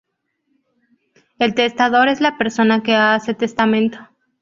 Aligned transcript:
El 1.37 1.53
testador 1.53 2.07
es 2.07 2.21
la 2.21 2.35
persona 2.39 2.81
que 2.81 2.95
hace 2.95 3.35
testamento. 3.35 3.99